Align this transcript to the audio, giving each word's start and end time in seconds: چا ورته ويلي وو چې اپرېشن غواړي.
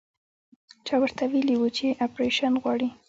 چا 0.85 0.95
ورته 1.01 1.23
ويلي 1.31 1.55
وو 1.57 1.67
چې 1.77 1.97
اپرېشن 2.07 2.53
غواړي. 2.61 2.89